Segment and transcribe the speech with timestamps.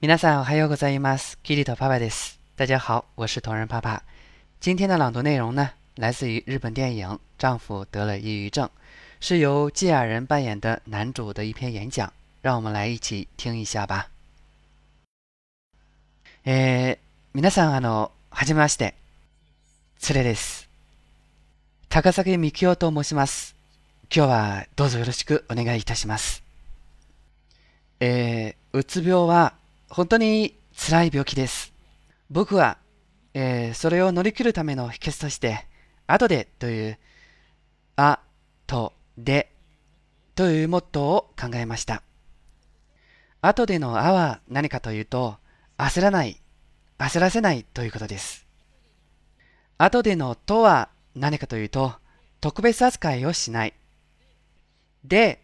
[0.00, 1.38] 皆さんおはようございます。
[1.42, 2.38] キリトパパです。
[2.56, 4.02] 大家好，我是同人爸爸。
[4.60, 8.66] 今天的朗读内容呢，来自于日本电影《丈夫得了抑郁症》，
[9.20, 12.12] 是由季亚人扮演的男主的一篇演讲。
[12.42, 14.08] 让我们来一起听一下吧。
[16.44, 16.98] えー、
[17.34, 18.94] 皆さんあの、はじめまして。
[19.98, 20.68] つれです。
[21.88, 23.56] 高崎幹夫と申します。
[24.14, 26.44] 今日はどうぞよろしくお願いいたします。
[27.98, 29.54] えー、うつ病は
[29.93, 31.73] 本当に辛い病気です。
[32.29, 32.77] 僕は、
[33.33, 35.67] えー、それを乗り切るための秘訣として、
[36.07, 36.97] 後でという、
[37.97, 38.21] あ
[38.67, 39.51] とで
[40.33, 42.03] というモットーを考えました。
[43.41, 45.35] 後でのあは何かというと、
[45.77, 46.41] 焦らない、
[46.97, 48.47] 焦らせないということです。
[49.77, 51.95] 後でのとは何かというと、
[52.39, 53.73] 特別扱いをしない。
[55.03, 55.43] で、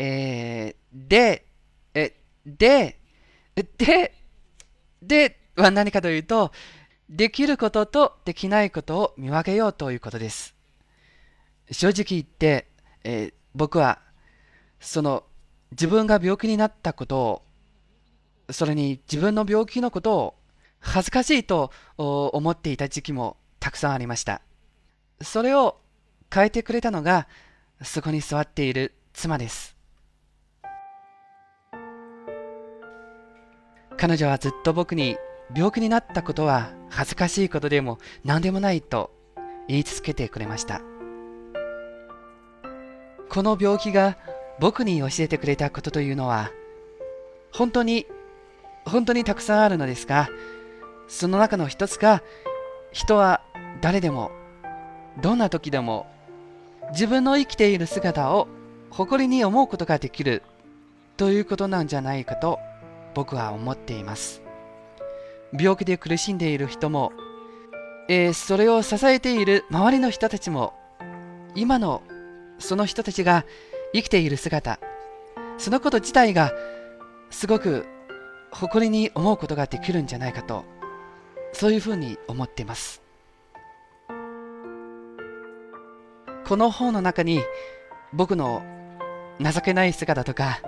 [0.00, 1.46] えー、で、
[1.94, 2.98] え、で、
[3.54, 4.14] で、
[5.02, 6.52] では何かというと、
[7.08, 10.54] できることとできないことを見分けようということです。
[11.70, 12.68] 正直言って、
[13.04, 14.00] えー僕は、
[14.80, 15.24] その、
[15.70, 17.42] 自分が病気になったことを、
[18.50, 20.34] それに自分の病気のことを
[20.80, 24.42] 恥ずかしいと思っていた時期もたくさんありました。
[25.22, 25.80] それを
[26.32, 27.28] 変えてくれたのが、
[27.82, 29.73] そこに座っている妻です。
[34.04, 35.16] 彼女はずっと僕に
[35.56, 39.10] 病気になったことは恥ずかしいことでも何でもないと
[39.66, 40.82] 言い続けてくれました。
[43.30, 44.18] この病気が
[44.60, 46.50] 僕に教えてくれたことというのは
[47.50, 48.06] 本当に
[48.84, 50.28] 本当にたくさんあるのですが
[51.08, 52.22] その中の一つが
[52.92, 53.40] 人は
[53.80, 54.32] 誰でも
[55.22, 56.04] どんな時でも
[56.90, 58.48] 自分の生きている姿を
[58.90, 60.42] 誇りに思うことができる
[61.16, 62.58] ということなんじゃないかと
[63.14, 64.42] 僕は思っています。
[65.58, 67.12] 病気で苦しんでいる人も、
[68.08, 70.74] えーそれを支えている周りの人たちも
[71.54, 72.02] 今の
[72.58, 73.44] その人たちが
[73.94, 74.78] 生きている姿
[75.56, 76.52] そのこと自体が
[77.30, 77.86] すごく
[78.50, 80.64] 誇りに思うことができるんじゃないかと
[81.52, 83.00] そういうふうに思っています。
[86.46, 87.42] この本の中に
[88.12, 88.62] 僕の
[89.40, 90.60] 情けない姿とか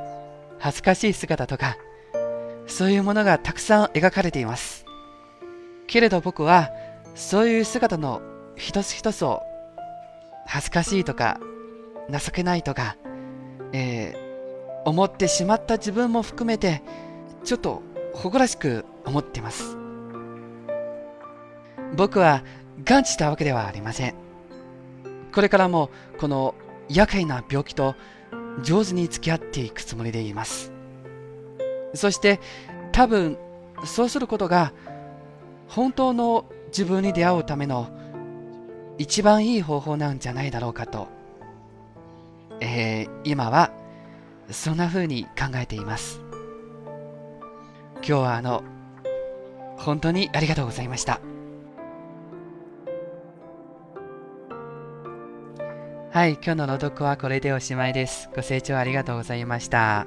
[0.59, 1.77] 恥ずかしい姿とか
[2.66, 4.84] そういうものがたくさん描かれています。
[5.87, 6.71] けれど僕は
[7.15, 8.21] そういう姿の
[8.56, 9.43] 一つ一つを
[10.47, 11.38] 恥ずかしいとか
[12.10, 12.97] 情けないとか、
[13.72, 14.26] えー
[14.87, 16.81] 思ってしまった自分も含めて
[17.44, 17.82] ちょっと
[18.15, 19.76] 誇らしく思っています。
[21.97, 22.44] 僕は
[22.84, 24.15] 完治したわけではありません。
[25.34, 25.91] これからも
[26.21, 26.55] この
[26.88, 27.97] 厄介な病気と
[28.62, 30.75] 上手に付き合っていくつもりでいます。
[31.95, 32.41] そして
[32.93, 33.39] 多分
[33.85, 34.73] そうすることが
[35.69, 37.89] 本当の自分に出会うための
[38.99, 41.09] 一番いい方法なんじゃないだろうかと。
[42.61, 43.71] えー今は
[44.51, 46.21] そんな風に考えています。
[47.97, 48.63] 今日はあの
[49.77, 51.21] 本当にありがとうございました。
[56.13, 58.31] はい今日の朗読はこれでおしまいです。
[58.35, 60.07] ご清聴ありがとうございました。